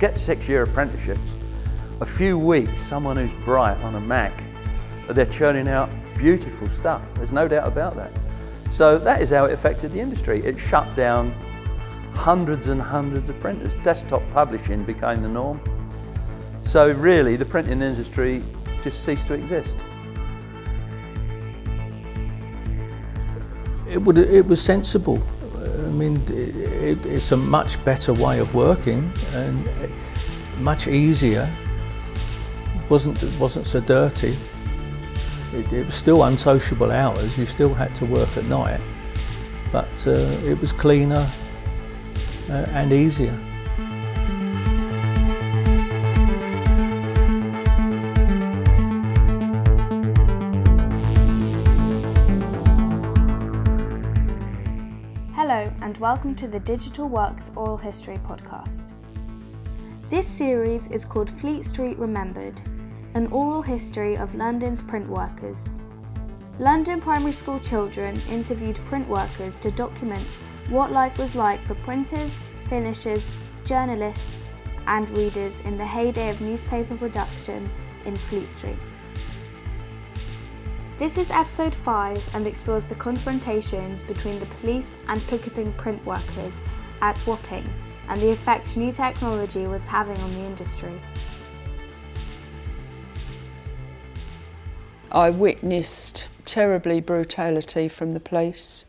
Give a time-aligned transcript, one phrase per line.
[0.00, 1.36] forget six year apprenticeships,
[2.00, 4.42] a few weeks, someone who's bright on a Mac,
[5.10, 7.12] they're churning out beautiful stuff.
[7.16, 8.10] There's no doubt about that.
[8.70, 10.42] So that is how it affected the industry.
[10.42, 11.32] It shut down
[12.14, 13.74] hundreds and hundreds of printers.
[13.82, 15.60] Desktop publishing became the norm.
[16.62, 18.42] So really, the printing industry
[18.80, 19.84] just ceased to exist.
[23.86, 25.22] It, would, it was sensible.
[25.90, 29.68] I mean, it, it's a much better way of working and
[30.60, 31.50] much easier.
[32.88, 34.36] wasn't wasn't so dirty.
[35.52, 37.36] It, it was still unsociable hours.
[37.36, 38.80] You still had to work at night,
[39.72, 40.12] but uh,
[40.50, 41.28] it was cleaner
[42.48, 43.36] uh, and easier.
[56.20, 58.92] Welcome to the Digital Works Oral History podcast.
[60.10, 62.60] This series is called Fleet Street Remembered,
[63.14, 65.82] an oral history of London's print workers.
[66.58, 70.28] London primary school children interviewed print workers to document
[70.68, 73.30] what life was like for printers, finishers,
[73.64, 74.52] journalists,
[74.88, 77.66] and readers in the heyday of newspaper production
[78.04, 78.76] in Fleet Street.
[81.00, 86.60] This is episode 5 and explores the confrontations between the police and picketing print workers
[87.00, 87.64] at Wapping
[88.10, 90.92] and the effect new technology was having on the industry.
[95.10, 98.84] I witnessed terribly brutality from the police,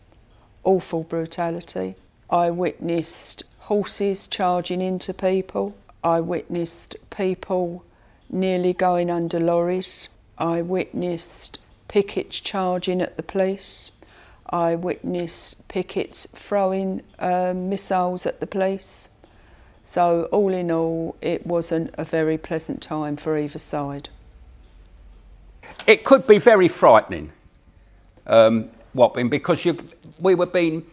[0.65, 1.95] awful brutality.
[2.29, 5.77] I witnessed horses charging into people.
[6.03, 7.85] I witnessed people
[8.29, 10.09] nearly going under lorries.
[10.37, 11.57] I witnessed
[11.91, 13.91] pickets charging at the police.
[14.49, 19.09] I witnessed pickets throwing uh, missiles at the police.
[19.83, 24.07] So, all in all, it wasn't a very pleasant time for either side.
[25.85, 27.33] It could be very frightening,
[28.25, 29.77] um, Wapping, because you,
[30.17, 30.85] we were being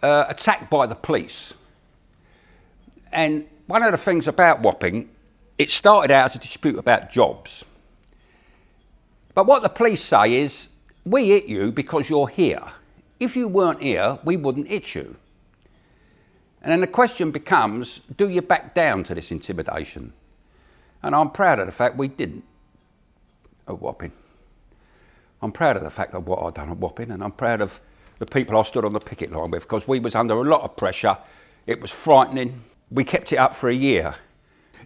[0.00, 1.54] uh, attacked by the police.
[3.10, 5.08] And one of the things about Wapping,
[5.58, 7.64] it started out as a dispute about jobs.
[9.34, 10.68] But what the police say is,
[11.04, 12.62] we hit you because you're here.
[13.18, 15.16] If you weren't here, we wouldn't hit you.
[16.62, 20.12] And then the question becomes, do you back down to this intimidation?
[21.02, 22.44] And I'm proud of the fact we didn't
[23.66, 24.12] at Wapping.
[25.42, 27.80] I'm proud of the fact of what I've done at Wapping, and I'm proud of
[28.18, 30.60] the people I stood on the picket line with because we was under a lot
[30.60, 31.16] of pressure.
[31.66, 32.62] It was frightening.
[32.90, 34.16] We kept it up for a year.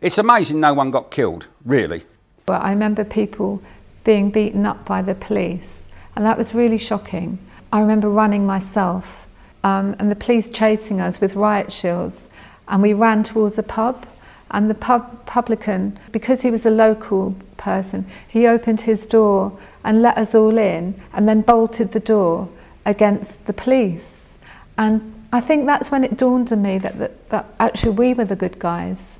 [0.00, 2.05] It's amazing no one got killed, really.
[2.47, 3.62] Well, I remember people
[4.04, 7.38] being beaten up by the police, and that was really shocking.
[7.72, 9.26] I remember running myself,
[9.65, 12.28] um, and the police chasing us with riot shields,
[12.69, 14.06] and we ran towards a pub.
[14.50, 20.00] And the pub publican, because he was a local person, he opened his door and
[20.00, 22.48] let us all in, and then bolted the door
[22.87, 24.38] against the police.
[24.78, 28.26] And I think that's when it dawned on me that, that, that actually we were
[28.26, 29.19] the good guys.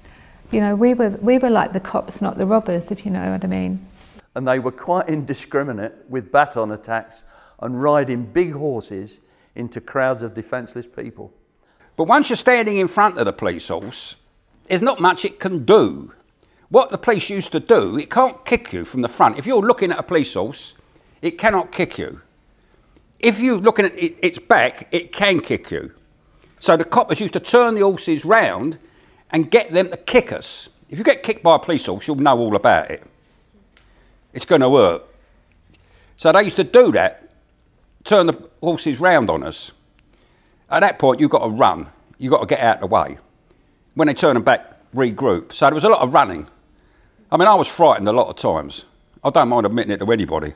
[0.53, 3.33] You know, we were, we were like the cops, not the robbers, if you know
[3.33, 3.84] what I mean.
[4.34, 7.25] And they were quite indiscriminate with baton attacks
[7.61, 9.21] and riding big horses
[9.55, 11.33] into crowds of defenceless people.
[11.97, 14.17] But once you're standing in front of the police horse,
[14.67, 16.12] there's not much it can do.
[16.69, 19.39] What the police used to do, it can't kick you from the front.
[19.39, 20.75] If you're looking at a police horse,
[21.23, 22.21] it cannot kick you.
[23.21, 25.93] If you're looking at it, its back, it can kick you.
[26.59, 28.78] So the coppers used to turn the horses round
[29.31, 30.69] and get them to kick us.
[30.89, 33.05] If you get kicked by a police horse, you'll know all about it.
[34.34, 35.05] It's going to work.
[36.17, 37.31] So they used to do that,
[38.05, 39.72] turn the horses round on us.
[40.70, 41.87] At that point, you've got to run.
[42.19, 43.19] You've got to get out of the way.
[43.94, 45.53] When they turn them back, regroup.
[45.53, 46.47] So there was a lot of running.
[47.31, 48.85] I mean, I was frightened a lot of times.
[49.23, 50.55] I don't mind admitting it to anybody.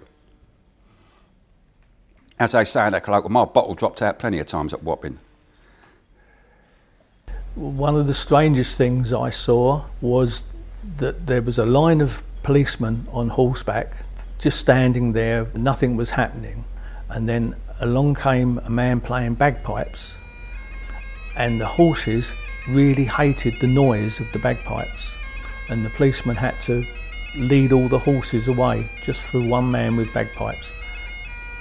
[2.38, 5.18] As they say in that colloquial, my bottle dropped out plenty of times at Wapping.
[7.54, 10.44] One of the strangest things I saw was
[10.98, 13.92] that there was a line of policemen on horseback
[14.38, 16.64] just standing there, nothing was happening.
[17.10, 20.16] And then along came a man playing bagpipes,
[21.36, 22.32] and the horses
[22.66, 25.14] really hated the noise of the bagpipes.
[25.68, 26.86] And the policeman had to
[27.36, 30.72] lead all the horses away just for one man with bagpipes.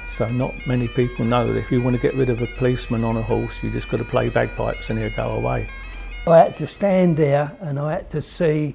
[0.07, 3.03] So not many people know that if you want to get rid of a policeman
[3.03, 5.67] on a horse, you just got to play bagpipes and he'll go away.
[6.25, 8.73] I had to stand there and I had to see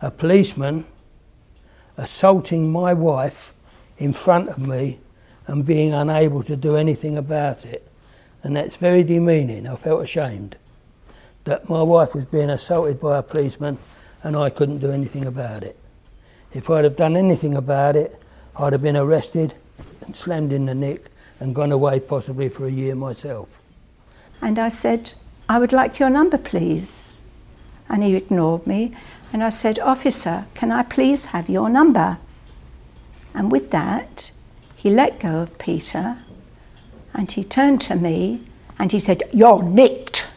[0.00, 0.86] a policeman
[1.96, 3.54] assaulting my wife
[3.98, 4.98] in front of me
[5.46, 7.86] and being unable to do anything about it.
[8.42, 9.66] And that's very demeaning.
[9.66, 10.56] I felt ashamed
[11.44, 13.78] that my wife was being assaulted by a policeman
[14.22, 15.78] and I couldn't do anything about it.
[16.52, 18.20] If I'd have done anything about it,
[18.56, 19.54] I'd have been arrested
[20.02, 21.10] and slammed in the neck
[21.40, 23.60] and gone away possibly for a year myself.
[24.40, 25.12] And I said,
[25.48, 27.20] I would like your number, please.
[27.88, 28.94] And he ignored me.
[29.32, 32.18] And I said, Officer, can I please have your number?
[33.34, 34.30] And with that,
[34.76, 36.18] he let go of Peter
[37.12, 38.46] and he turned to me
[38.78, 40.28] and he said, You're nicked.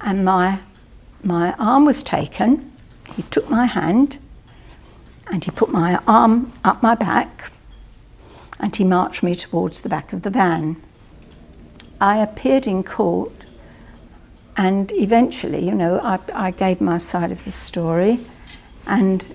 [0.00, 0.60] And my,
[1.22, 2.72] my arm was taken.
[3.14, 4.18] He took my hand
[5.30, 7.52] and he put my arm up my back
[8.58, 10.80] and he marched me towards the back of the van.
[12.00, 13.41] I appeared in court
[14.56, 18.20] and eventually, you know, I, I gave my side of the story
[18.86, 19.34] and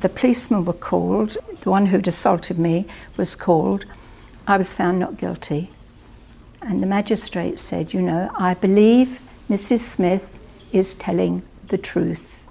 [0.00, 1.36] the policemen were called.
[1.60, 2.86] The one who'd assaulted me
[3.16, 3.86] was called.
[4.46, 5.70] I was found not guilty.
[6.62, 9.78] And the magistrate said, You know, I believe Mrs.
[9.78, 10.38] Smith
[10.72, 12.46] is telling the truth.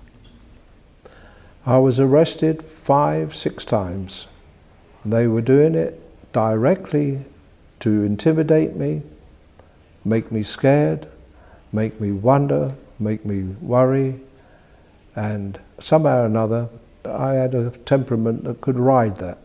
[1.66, 4.28] I was arrested five, six times.
[5.06, 6.02] They were doing it
[6.34, 7.26] directly
[7.82, 9.04] to intimidate me,
[10.04, 11.08] make me scared,
[11.72, 14.20] make me wonder, make me worry,
[15.16, 16.70] and somehow or another,
[17.06, 19.38] I had a temperament that could ride that.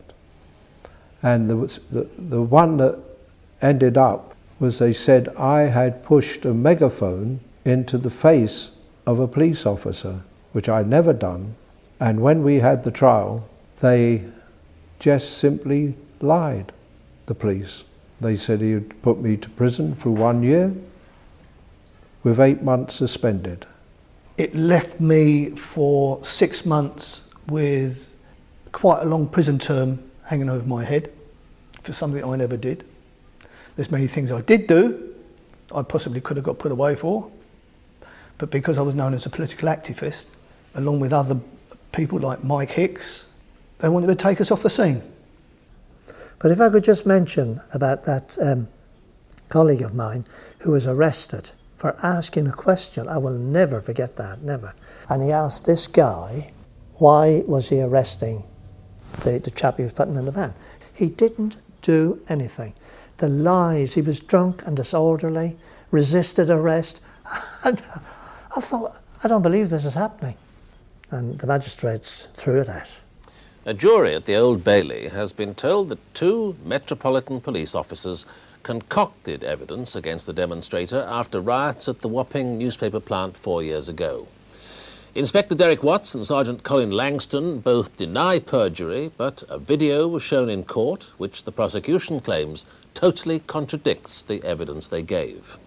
[1.21, 3.01] And the, the, the one that
[3.61, 8.71] ended up was they said I had pushed a megaphone into the face
[9.05, 10.21] of a police officer,
[10.51, 11.55] which I'd never done.
[11.99, 13.47] And when we had the trial,
[13.81, 14.25] they
[14.99, 16.71] just simply lied,
[17.25, 17.83] the police.
[18.19, 20.73] They said he'd put me to prison for one year
[22.25, 23.67] with eight months suspended.
[24.35, 28.13] It left me for six months with
[28.71, 31.13] quite a long prison term hanging over my head
[31.83, 32.83] for something I never did.
[33.75, 35.13] There's many things I did do
[35.73, 37.31] I possibly could have got put away for,
[38.37, 40.27] but because I was known as a political activist,
[40.73, 41.39] along with other
[41.91, 43.27] people like Mike Hicks,
[43.79, 45.01] they wanted to take us off the scene.
[46.39, 48.67] But if I could just mention about that um,
[49.49, 50.25] colleague of mine
[50.59, 54.73] who was arrested for asking a question, I will never forget that, never.
[55.09, 56.51] And he asked this guy,
[56.95, 58.43] why was he arresting
[59.23, 60.53] the, the chap he was putting in the van?
[60.93, 62.73] He didn't do anything.
[63.17, 65.57] The lies, he was drunk and disorderly,
[65.91, 67.01] resisted arrest.
[67.63, 67.81] And
[68.55, 70.35] I thought, I don't believe this is happening.
[71.09, 73.01] And the magistrates threw it out.
[73.65, 78.27] A jury at the Old Bailey has been told that two Metropolitan Police officers
[78.65, 84.27] concocted evidence against the demonstrator after riots at the Wapping newspaper plant four years ago.
[85.13, 90.49] Inspector Derek Watts and Sergeant Colin Langston both deny perjury, but a video was shown
[90.49, 92.65] in court which the prosecution claims
[92.95, 95.59] totally contradicts the evidence they gave.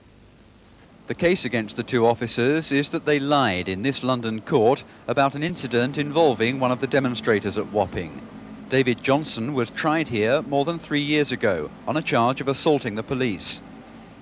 [1.06, 5.36] The case against the two officers is that they lied in this London court about
[5.36, 8.20] an incident involving one of the demonstrators at Wapping.
[8.70, 12.96] David Johnson was tried here more than three years ago on a charge of assaulting
[12.96, 13.62] the police.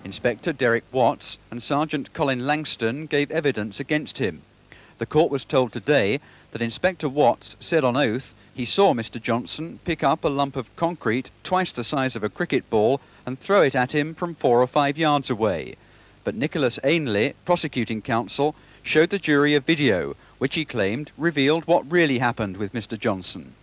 [0.05, 4.43] Inspector Derek Watts and Sergeant Colin Langston gave evidence against him.
[4.99, 6.21] The court was told today
[6.53, 9.21] that Inspector Watts said on oath he saw Mr.
[9.21, 13.41] Johnson pick up a lump of concrete twice the size of a cricket ball and
[13.41, 15.75] throw it at him from four or five yards away.
[16.23, 18.55] But Nicholas Ainley, prosecuting counsel,
[18.85, 22.97] showed the jury a video which he claimed revealed what really happened with Mr.
[22.97, 23.55] Johnson.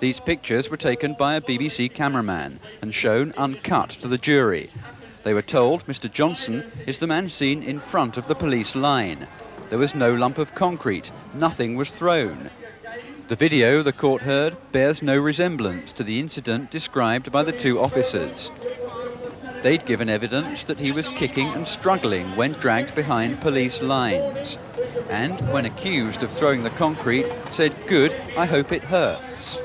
[0.00, 4.70] These pictures were taken by a BBC cameraman and shown uncut to the jury.
[5.22, 6.12] They were told Mr.
[6.12, 9.26] Johnson is the man seen in front of the police line.
[9.70, 12.50] There was no lump of concrete, nothing was thrown.
[13.28, 17.80] The video, the court heard, bears no resemblance to the incident described by the two
[17.80, 18.50] officers.
[19.62, 24.58] They'd given evidence that he was kicking and struggling when dragged behind police lines.
[25.08, 29.58] And when accused of throwing the concrete, said, good, I hope it hurts.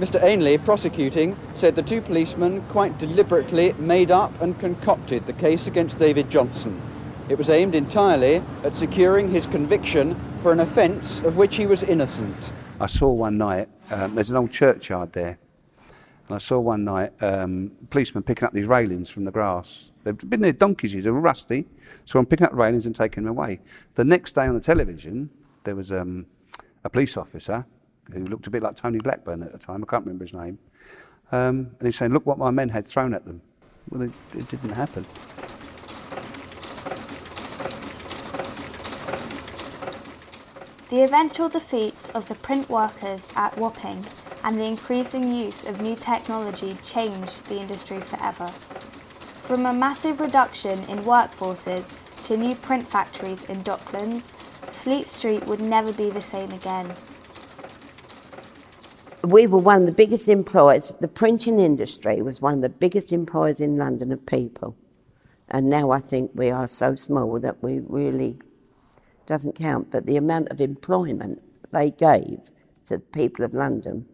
[0.00, 5.66] Mr Ainley, prosecuting, said the two policemen quite deliberately made up and concocted the case
[5.66, 6.80] against David Johnson.
[7.28, 11.82] It was aimed entirely at securing his conviction for an offence of which he was
[11.82, 12.50] innocent.
[12.80, 15.38] I saw one night, um, there's an old churchyard there,
[16.28, 19.90] and I saw one night um, policemen picking up these railings from the grass.
[20.04, 21.66] They've been there donkeys years, they were rusty,
[22.06, 23.60] so I'm picking up railings and taking them away.
[23.96, 25.28] The next day on the television,
[25.64, 26.24] there was um,
[26.84, 27.66] a police officer
[28.12, 30.58] who looked a bit like Tony Blackburn at the time, I can't remember his name,
[31.32, 33.40] um, and he's saying, look what my men had thrown at them.
[33.90, 35.06] Well, it, it didn't happen.
[40.88, 44.04] The eventual defeat of the print workers at Wapping
[44.42, 48.48] and the increasing use of new technology changed the industry forever.
[49.42, 54.30] From a massive reduction in workforces to to new print factories in Docklands,
[54.70, 56.94] Fleet Street would never be the same again.
[59.22, 63.12] We were one of the biggest employers, the printing industry was one of the biggest
[63.12, 64.74] employers in London of people.
[65.48, 68.38] And now I think we are so small that we really
[69.26, 69.90] doesn't count.
[69.90, 72.50] But the amount of employment they gave
[72.86, 74.06] to the people of London,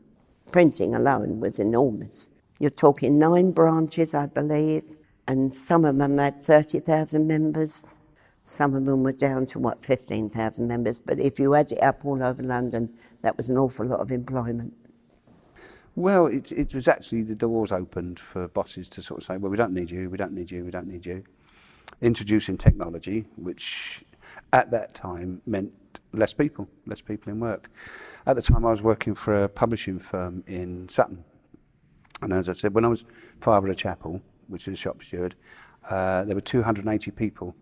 [0.50, 2.30] printing alone, was enormous.
[2.58, 4.96] You're talking nine branches, I believe,
[5.28, 7.96] and some of them had 30,000 members.
[8.42, 10.98] Some of them were down to what, 15,000 members.
[10.98, 14.10] But if you add it up all over London, that was an awful lot of
[14.10, 14.74] employment.
[15.96, 19.50] Well, it, it was actually the doors opened for bosses to sort of say, well,
[19.50, 21.24] we don't need you, we don't need you, we don't need you.
[22.02, 24.04] Introducing technology, which
[24.52, 25.72] at that time meant
[26.12, 27.70] less people, less people in work.
[28.26, 31.24] At the time, I was working for a publishing firm in Sutton.
[32.20, 33.06] And as I said, when I was
[33.40, 35.34] father of chapel, which is a shop steward,
[35.88, 37.56] uh, there were 280 people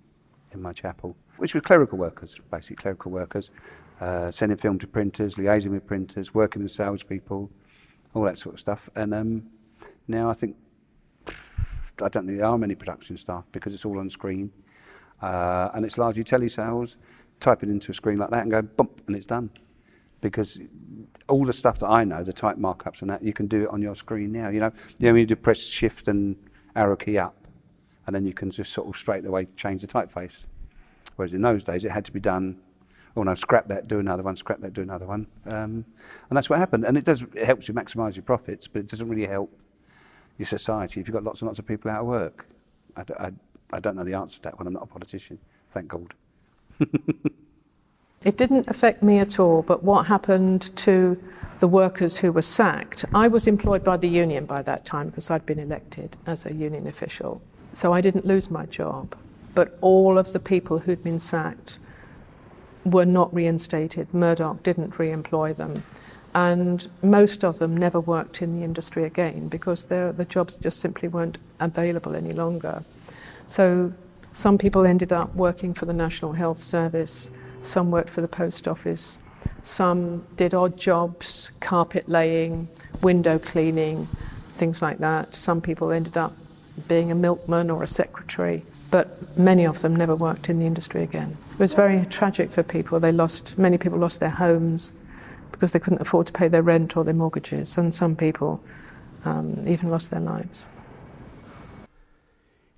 [0.53, 3.53] in my chapel, which were clerical workers, basically clerical workers,
[4.01, 7.49] uh, sending film to printers, liaising with printers, working with salespeople,
[8.15, 8.89] all that sort of stuff.
[8.95, 9.43] And um,
[10.09, 10.57] now I think
[12.03, 14.51] I don't think there are many production staff because it's all on screen,
[15.23, 16.97] uh, and it's largely telesales.
[17.41, 19.51] Type it into a screen like that and go bump, and it's done.
[20.21, 20.61] Because
[21.29, 23.69] all the stuff that I know, the type markups and that, you can do it
[23.69, 24.49] on your screen now.
[24.49, 26.37] You know, you you do press shift and
[26.75, 27.47] arrow key up,
[28.07, 30.47] and then you can just sort of straight away change the typeface.
[31.17, 32.61] Whereas in those days, it had to be done
[33.17, 35.27] oh no, scrap that, do another one, scrap that, do another one.
[35.47, 35.85] Um,
[36.29, 36.85] and that's what happened.
[36.85, 39.57] And it does, it helps you maximise your profits, but it doesn't really help
[40.39, 42.47] your society if you've got lots and lots of people out of work.
[42.97, 43.33] I, I,
[43.73, 44.67] I don't know the answer to that one.
[44.67, 45.39] I'm not a politician,
[45.71, 46.15] thank God.
[48.25, 51.23] it didn't affect me at all, but what happened to
[51.61, 55.31] the workers who were sacked, I was employed by the union by that time because
[55.31, 57.41] I'd been elected as a union official.
[57.73, 59.17] So I didn't lose my job.
[59.55, 61.79] But all of the people who'd been sacked
[62.85, 64.13] were not reinstated.
[64.13, 65.83] Murdoch didn't re employ them.
[66.35, 71.09] And most of them never worked in the industry again because the jobs just simply
[71.09, 72.83] weren't available any longer.
[73.47, 73.93] So
[74.33, 77.31] some people ended up working for the National Health Service,
[77.63, 79.21] some worked for the post office,
[79.63, 82.69] some did odd jobs, carpet laying,
[83.01, 84.09] window cleaning,
[84.57, 85.35] things like that.
[85.35, 86.35] Some people ended up
[86.89, 88.65] being a milkman or a secretary
[88.95, 91.37] but many of them never worked in the industry again.
[91.55, 93.01] It was very tragic for people.
[93.01, 95.01] They lost, many people lost their homes
[95.51, 98.63] because they couldn't afford to pay their rent or their mortgages, and some people
[99.25, 100.69] um, even lost their lives.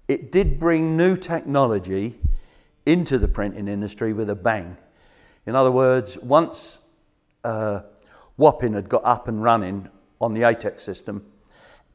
[0.08, 2.18] It did bring new technology
[2.86, 4.78] into the printing industry with a bang.
[5.44, 6.80] In other words, once
[7.44, 7.82] uh,
[8.38, 11.26] Wapping had got up and running on the ATEX system,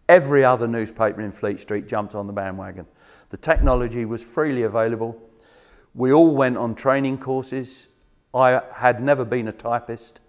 [0.08, 2.86] every other newspaper in Fleet Street jumped on the bandwagon.
[3.32, 5.18] The technology was freely available.
[5.96, 7.88] We all went on training courses.
[8.34, 10.20] I had never been a typist.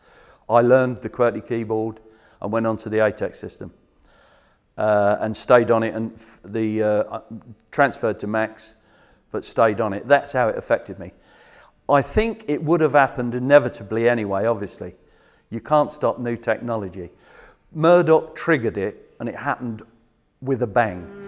[0.49, 1.99] I learned the QWERTY keyboard
[2.41, 3.73] and went on to the ATEX system
[4.79, 7.21] uh, and stayed on it and the, uh,
[7.73, 8.77] transferred to Max,
[9.33, 10.07] but stayed on it.
[10.07, 11.13] That's how it affected me.
[11.89, 14.95] I think it would have happened inevitably anyway, obviously.
[15.51, 17.11] You can't stop new technology.
[17.73, 19.83] Murdoch triggered it and it happened
[20.41, 21.22] with a bang.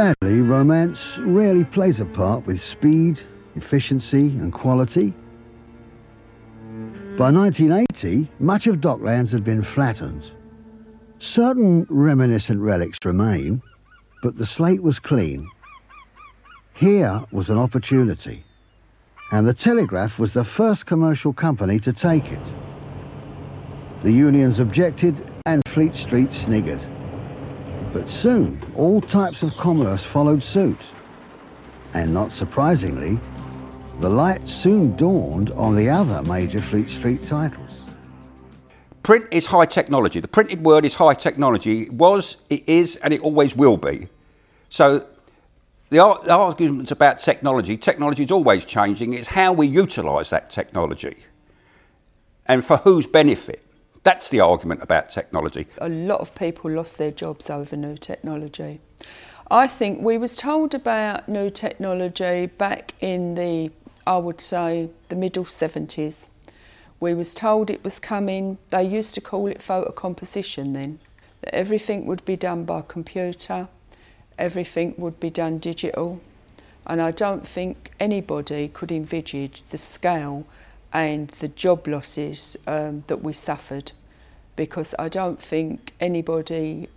[0.00, 3.20] Sadly, romance rarely plays a part with speed,
[3.54, 5.12] efficiency, and quality.
[7.18, 10.30] By 1980, much of Docklands had been flattened.
[11.18, 13.60] Certain reminiscent relics remain,
[14.22, 15.46] but the slate was clean.
[16.72, 18.42] Here was an opportunity,
[19.32, 22.54] and the Telegraph was the first commercial company to take it.
[24.02, 26.88] The unions objected, and Fleet Street sniggered.
[27.92, 30.80] But soon, all types of commerce followed suit.
[31.94, 33.18] And not surprisingly,
[33.98, 37.82] the light soon dawned on the other major Fleet Street titles.
[39.02, 40.20] Print is high technology.
[40.20, 41.82] The printed word is high technology.
[41.82, 44.08] It was, it is, and it always will be.
[44.68, 45.06] So
[45.88, 49.14] the, arguments about technology, technology is always changing.
[49.14, 51.16] It's how we utilise that technology
[52.46, 53.64] and for whose benefit.
[54.02, 55.66] That's the argument about technology.
[55.78, 58.80] A lot of people lost their jobs over new technology.
[59.50, 63.70] I think we was told about new technology back in the,
[64.06, 66.30] I would say, the middle 70s.
[66.98, 68.58] We was told it was coming.
[68.70, 70.98] They used to call it photo composition then.
[71.42, 73.68] That everything would be done by computer,
[74.38, 76.20] everything would be done digital.
[76.86, 80.46] And I don't think anybody could envisage the scale
[80.92, 83.92] and the job losses um, that we suffered.
[84.56, 86.88] Because I don't think anybody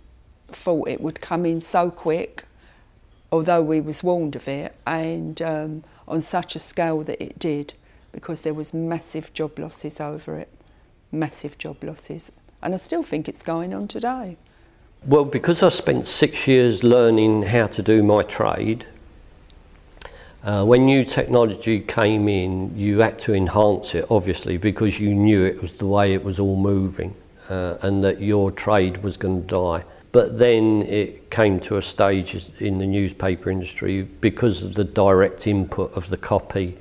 [0.48, 2.44] thought it would come in so quick,
[3.32, 7.74] although we was warned of it, and um, on such a scale that it did,
[8.12, 10.48] because there was massive job losses over it,
[11.10, 12.30] massive job losses,
[12.62, 14.36] and I still think it's going on today.
[15.06, 18.86] Well, because I spent six years learning how to do my trade,
[20.44, 25.42] uh, when new technology came in, you had to enhance it, obviously, because you knew
[25.42, 27.14] it was the way it was all moving
[27.48, 29.84] uh, and that your trade was going to die.
[30.12, 35.46] But then it came to a stage in the newspaper industry because of the direct
[35.46, 36.76] input of the copy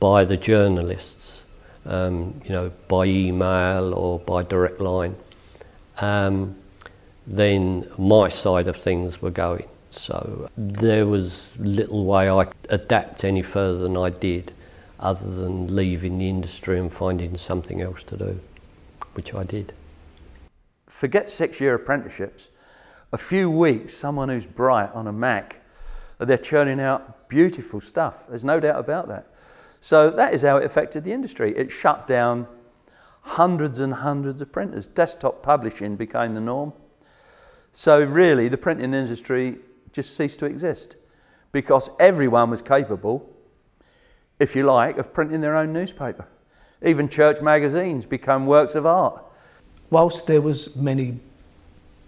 [0.00, 1.44] by the journalists,
[1.86, 5.14] um, you know, by email or by direct line.
[5.98, 6.56] Um,
[7.26, 9.68] then my side of things were going.
[9.94, 14.52] So there was little way I could adapt any further than I did,
[14.98, 18.40] other than leaving the industry and finding something else to do,
[19.14, 19.72] which I did.
[20.88, 22.50] Forget six year apprenticeships.
[23.12, 25.60] A few weeks, someone who's bright on a Mac,
[26.18, 28.26] they're churning out beautiful stuff.
[28.28, 29.26] There's no doubt about that.
[29.80, 31.56] So that is how it affected the industry.
[31.56, 32.48] It shut down
[33.20, 34.86] hundreds and hundreds of printers.
[34.86, 36.72] Desktop publishing became the norm.
[37.72, 39.58] So, really, the printing industry
[39.94, 40.96] just ceased to exist
[41.52, 43.32] because everyone was capable,
[44.38, 46.26] if you like, of printing their own newspaper.
[46.82, 49.22] Even church magazines become works of art.
[49.88, 51.20] Whilst there was many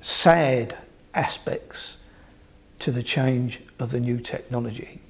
[0.00, 0.76] sad
[1.14, 1.96] aspects
[2.80, 5.00] to the change of the new technology,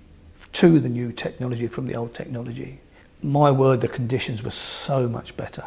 [0.52, 2.80] to the new technology from the old technology,
[3.22, 5.64] my word, the conditions were so much better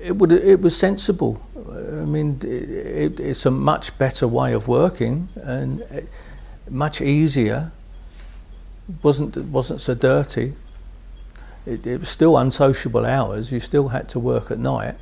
[0.00, 1.40] it would it was sensible.
[1.56, 5.82] I mean, it, it's a much better way of working and
[6.68, 7.72] much easier.
[9.02, 10.54] wasn't wasn't so dirty.
[11.66, 13.52] It, it was still unsociable hours.
[13.52, 14.96] You still had to work at night,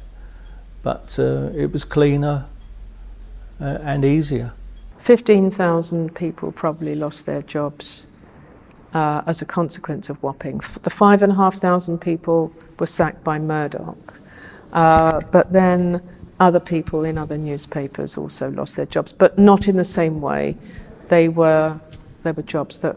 [0.83, 2.47] but uh, it was cleaner
[3.61, 4.53] uh, and easier.
[4.99, 8.07] Fifteen thousand people probably lost their jobs
[8.93, 10.61] uh, as a consequence of Wapping.
[10.83, 14.15] The five and a half thousand people were sacked by Murdoch.
[14.73, 16.03] Uh, but then
[16.41, 20.57] other people in other newspapers also lost their jobs, but not in the same way.
[21.09, 21.81] They were,
[22.23, 22.97] they were jobs that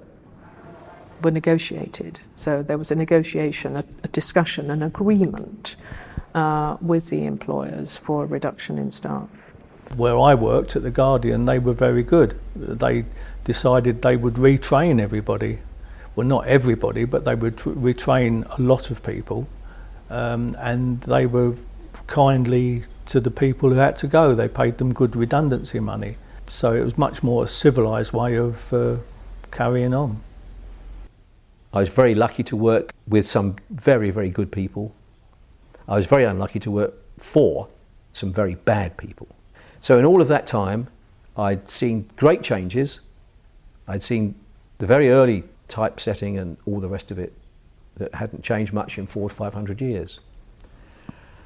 [1.24, 2.20] were negotiated.
[2.36, 5.76] So there was a negotiation, a, a discussion, an agreement
[6.36, 9.30] uh, with the employers for a reduction in staff.
[9.96, 12.40] Where I worked at The Guardian, they were very good.
[12.56, 13.06] They
[13.44, 15.60] decided they would retrain everybody.
[16.16, 19.48] Well, not everybody, but they would retrain a lot of people
[20.12, 21.56] um, and they were
[22.08, 24.36] kindly to the people who had to go.
[24.36, 26.18] They paid them good redundancy money.
[26.48, 28.98] So it was much more a civilised way of uh,
[29.52, 30.22] carrying on.
[31.74, 34.94] I was very lucky to work with some very, very good people.
[35.88, 37.70] I was very unlucky to work for
[38.12, 39.30] some very bad people.
[39.80, 40.88] So, in all of that time,
[41.38, 43.00] I'd seen great changes.
[43.88, 44.36] I'd seen
[44.80, 47.32] the very early typesetting and all the rest of it
[47.98, 50.20] that hadn't changed much in four or five hundred years.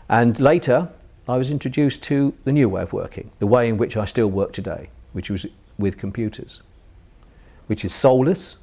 [0.08, 0.90] And later,
[1.28, 4.30] I was introduced to the new way of working, the way in which I still
[4.30, 6.62] work today, which was with computers,
[7.68, 8.58] which is soulless,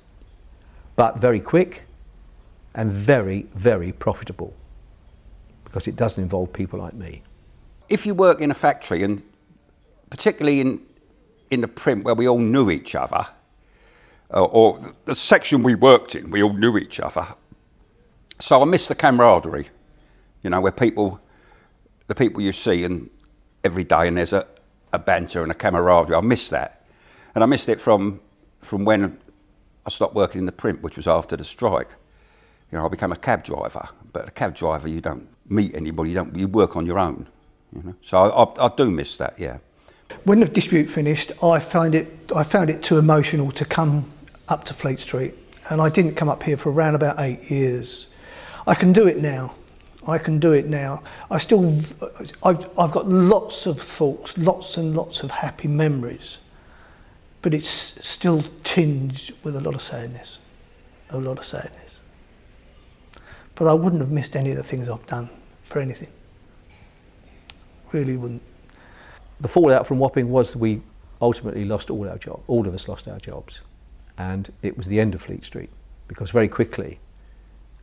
[0.94, 1.84] but very quick
[2.74, 4.54] and very, very profitable
[5.64, 7.22] because it doesn't involve people like me.
[7.88, 9.22] If you work in a factory, and
[10.10, 10.82] particularly in,
[11.50, 13.26] in the print where we all knew each other,
[14.32, 17.26] uh, or the section we worked in, we all knew each other,
[18.52, 19.68] so I miss the camaraderie,
[20.42, 21.18] you know, where people,
[22.06, 23.08] the people you see and
[23.64, 24.46] every day, and there's a,
[24.92, 26.14] a banter and a camaraderie.
[26.14, 26.84] I miss that,
[27.34, 28.20] and I missed it from
[28.60, 29.16] from when
[29.86, 31.94] I stopped working in the print, which was after the strike.
[32.70, 36.10] You know, I became a cab driver, but a cab driver, you don't meet anybody.
[36.10, 36.36] You don't.
[36.36, 37.28] You work on your own.
[37.74, 39.38] You know, so I, I, I do miss that.
[39.38, 39.60] Yeah.
[40.24, 42.30] When the dispute finished, I found it.
[42.36, 44.12] I found it too emotional to come
[44.46, 45.32] up to Fleet Street,
[45.70, 48.08] and I didn't come up here for around about eight years.
[48.66, 49.54] I can do it now.
[50.06, 51.02] I can do it now.
[51.30, 51.64] I still,
[52.42, 56.38] I've, I've got lots of thoughts, lots and lots of happy memories,
[57.40, 60.38] but it's still tinged with a lot of sadness,
[61.10, 62.00] a lot of sadness.
[63.54, 65.28] But I wouldn't have missed any of the things I've done
[65.62, 66.10] for anything.
[67.92, 68.42] Really wouldn't.
[69.40, 70.82] The fallout from Wapping was we
[71.20, 72.42] ultimately lost all our jobs.
[72.48, 73.60] All of us lost our jobs,
[74.18, 75.70] and it was the end of Fleet Street
[76.08, 76.98] because very quickly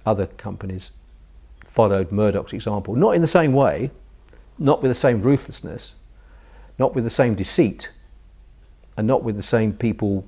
[0.10, 0.92] other companies
[1.64, 3.92] followed Murdoch's example, not in the same way,
[4.58, 5.94] not with the same ruthlessness,
[6.80, 7.92] not with the same deceit,
[8.98, 10.26] and not with the same people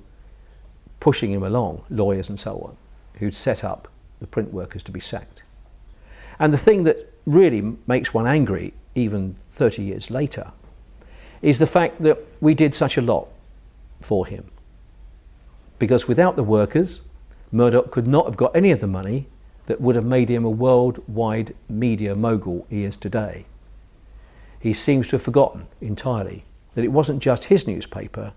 [0.99, 2.77] pushing him along, lawyers and so on,
[3.15, 3.87] who'd set up
[4.19, 5.41] the print workers to be sacked.
[6.37, 10.51] And the thing that really makes one angry, even 30 years later,
[11.41, 13.27] is the fact that we did such a lot
[13.99, 14.45] for him.
[15.79, 17.01] Because without the workers,
[17.51, 19.25] Murdoch could not have got any of the money
[19.67, 23.45] that would have made him a worldwide media mogul he is today.
[24.59, 26.45] He seems to have forgotten entirely
[26.75, 28.33] that it wasn't just his newspaper,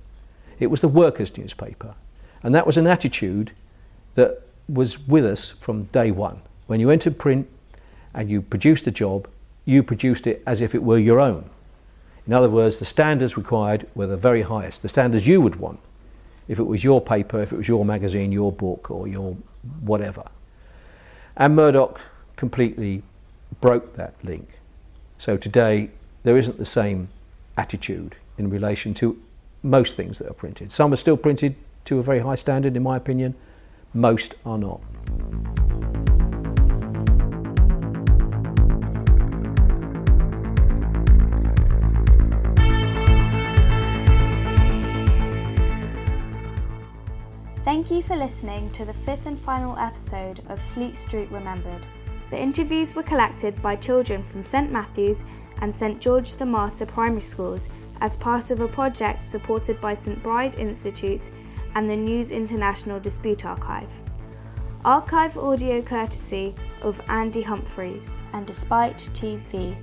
[0.58, 1.94] it was the workers' newspaper.
[2.42, 3.52] And that was an attitude
[4.14, 6.42] that was with us from day one.
[6.66, 7.48] When you entered print
[8.14, 9.28] and you produced a job,
[9.64, 11.50] you produced it as if it were your own.
[12.26, 15.80] In other words, the standards required were the very highest, the standards you would want
[16.48, 19.36] if it was your paper, if it was your magazine, your book, or your
[19.80, 20.24] whatever.
[21.36, 22.00] And Murdoch
[22.36, 23.02] completely
[23.60, 24.60] broke that link.
[25.18, 25.90] So today,
[26.22, 27.08] there isn't the same
[27.56, 29.20] attitude in relation to
[29.62, 30.70] most things that are printed.
[30.72, 33.34] Some are still printed to a very high standard, in my opinion,
[33.92, 34.80] most are not.
[47.84, 51.86] Thank you for listening to the fifth and final episode of Fleet Street Remembered.
[52.30, 55.22] The interviews were collected by children from St Matthew's
[55.60, 57.68] and St George the Martyr primary schools
[58.00, 61.28] as part of a project supported by St Bride Institute
[61.74, 63.90] and the News International Dispute Archive.
[64.86, 69.76] Archive audio courtesy of Andy Humphries and Dispute TV.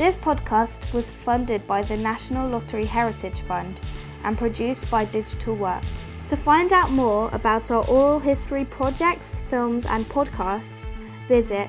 [0.00, 3.82] This podcast was funded by the National Lottery Heritage Fund
[4.24, 6.16] and produced by Digital Works.
[6.28, 10.96] To find out more about our oral history projects, films, and podcasts,
[11.28, 11.68] visit